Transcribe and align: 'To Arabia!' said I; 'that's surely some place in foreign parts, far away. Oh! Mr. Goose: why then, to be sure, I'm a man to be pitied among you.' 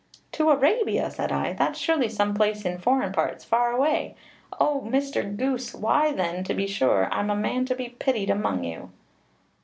'To 0.31 0.49
Arabia!' 0.49 1.11
said 1.11 1.31
I; 1.31 1.53
'that's 1.53 1.77
surely 1.77 2.09
some 2.09 2.33
place 2.33 2.65
in 2.65 2.79
foreign 2.79 3.11
parts, 3.11 3.45
far 3.45 3.71
away. 3.71 4.15
Oh! 4.59 4.83
Mr. 4.89 5.21
Goose: 5.37 5.75
why 5.75 6.11
then, 6.11 6.43
to 6.45 6.55
be 6.55 6.65
sure, 6.65 7.07
I'm 7.13 7.29
a 7.29 7.35
man 7.35 7.65
to 7.65 7.75
be 7.75 7.89
pitied 7.89 8.31
among 8.31 8.63
you.' 8.63 8.89